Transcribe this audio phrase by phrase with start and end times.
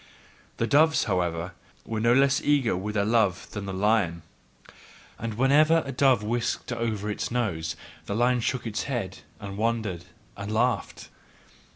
[0.57, 1.51] The doves, however,
[1.85, 4.23] were no less eager with their love than the lion;
[5.19, 7.75] and whenever a dove whisked over its nose,
[8.07, 11.09] the lion shook its head and wondered and laughed.